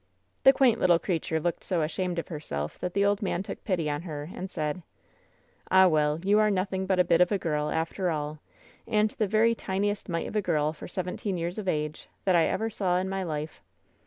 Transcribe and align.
The 0.45 0.51
quaint 0.51 0.79
little 0.79 0.97
creature 0.97 1.39
looked 1.39 1.63
so 1.63 1.83
ashamed 1.83 2.17
of 2.17 2.29
her 2.29 2.39
self 2.39 2.79
that 2.79 2.95
the 2.95 3.05
old 3.05 3.21
man 3.21 3.43
took 3.43 3.63
pity 3.63 3.87
on 3.87 4.01
her, 4.01 4.29
and 4.33 4.49
said: 4.49 4.81
"Ah, 5.69 5.87
well! 5.87 6.19
you 6.23 6.39
are 6.39 6.49
nothing 6.49 6.87
but 6.87 6.97
a 6.97 7.03
bit 7.03 7.21
of 7.21 7.31
a 7.31 7.37
girl, 7.37 7.69
after 7.69 8.09
all, 8.09 8.39
and 8.87 9.11
the 9.11 9.27
very 9.27 9.53
tiniest 9.53 10.09
mite 10.09 10.25
of 10.25 10.35
a 10.35 10.41
girl, 10.41 10.73
for 10.73 10.87
seventeen 10.87 11.37
years 11.37 11.59
of 11.59 11.67
age, 11.67 12.09
that 12.25 12.35
I 12.35 12.47
ever 12.47 12.71
saw 12.71 12.97
in 12.97 13.09
my 13.09 13.21
life! 13.21 13.61